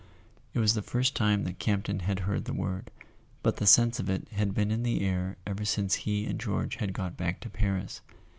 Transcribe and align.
It 0.55 0.59
was 0.59 0.73
the 0.73 0.81
first 0.81 1.15
time 1.15 1.43
that 1.43 1.59
Campton 1.59 1.99
had 1.99 2.21
heard 2.21 2.45
the 2.45 2.55
word; 2.55 2.89
but 3.43 3.57
the 3.57 3.67
sense 3.67 3.99
of 3.99 4.09
it 4.09 4.27
had 4.29 4.51
been 4.51 4.71
in 4.71 4.81
the 4.81 5.05
air 5.05 5.37
ever 5.45 5.63
since 5.63 5.93
he 5.93 6.25
and 6.25 6.39
George 6.41 6.77
had 6.77 6.91
got 6.91 7.15
back 7.17 7.39
to 7.41 7.51
Paris. 7.51 8.01